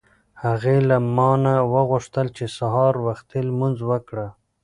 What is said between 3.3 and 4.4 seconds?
لمونځ وکړه.